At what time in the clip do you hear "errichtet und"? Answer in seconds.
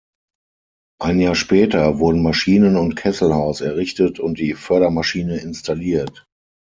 3.61-4.39